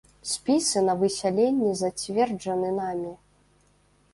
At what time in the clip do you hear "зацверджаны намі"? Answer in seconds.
1.81-3.13